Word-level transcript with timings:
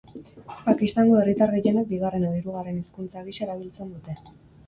Pakistango 0.67 1.17
herritar 1.23 1.51
gehienek 1.57 1.91
bigarren 1.91 2.25
edo 2.29 2.33
hirugarren 2.39 2.79
hizkuntza 2.81 3.23
gisa 3.27 3.47
erabiltzen 3.49 3.93
dute. 3.97 4.19